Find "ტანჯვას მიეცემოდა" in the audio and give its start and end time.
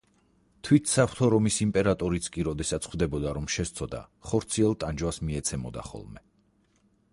4.85-5.89